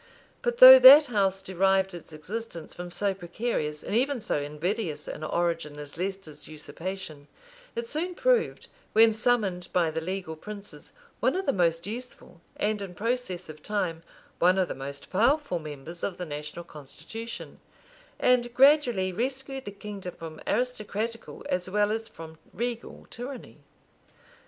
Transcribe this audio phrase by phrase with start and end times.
[0.41, 5.23] But though that house derived its existence from so precarious and even so invidious an
[5.23, 7.27] origin as Leicester's usurpation,
[7.75, 12.81] it soon proved, when summoned by the legal princes, one of the most useful, and,
[12.81, 14.01] in process of time,
[14.39, 17.59] one of the most powerful members of the national constitution;
[18.19, 23.59] and gradually rescued the kingdom from aristocratical as well as from regal tyranny.